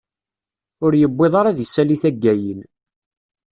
[0.85, 2.61] Ur yewwiḍ ara ad d-isali taggayin.